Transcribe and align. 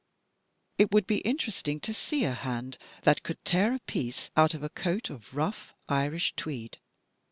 It 0.79 0.91
would 0.91 1.05
be 1.05 1.19
interesting 1.19 1.79
to 1.81 1.93
see 1.93 2.23
a 2.23 2.33
hand 2.33 2.79
that 3.03 3.21
could 3.21 3.45
tear 3.45 3.75
a 3.75 3.79
piece 3.81 4.31
out 4.35 4.55
of 4.55 4.63
a 4.63 4.69
coat 4.69 5.11
of 5.11 5.35
rough 5.35 5.75
Irish 5.87 6.33
tweed! 6.35 6.79